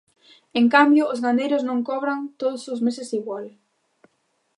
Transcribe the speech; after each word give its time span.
En 0.59 0.65
cambio, 0.75 1.03
os 1.13 1.21
gandeiros 1.25 1.65
non 1.69 1.83
cobran 1.89 2.19
todos 2.41 2.63
os 2.73 2.79
meses 2.87 3.09
igual. 3.19 3.45